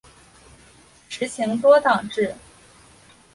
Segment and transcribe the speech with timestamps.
[1.09, 2.33] 实行多党制。